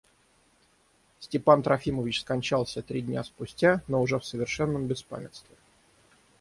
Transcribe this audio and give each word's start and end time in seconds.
Степан 1.19 1.61
Трофимович 1.61 2.21
скончался 2.21 2.81
три 2.81 3.03
дня 3.03 3.23
спустя, 3.23 3.83
но 3.87 4.01
уже 4.01 4.17
в 4.17 4.25
совершенном 4.25 4.87
беспамятстве. 4.87 5.55